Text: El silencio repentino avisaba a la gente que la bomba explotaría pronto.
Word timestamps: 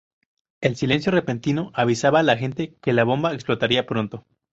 El 0.61 0.75
silencio 0.77 1.11
repentino 1.11 1.69
avisaba 1.75 2.21
a 2.21 2.23
la 2.23 2.35
gente 2.35 2.75
que 2.81 2.91
la 2.91 3.03
bomba 3.03 3.35
explotaría 3.35 3.85
pronto. 3.85 4.25